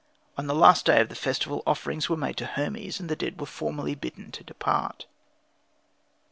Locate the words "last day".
0.55-0.99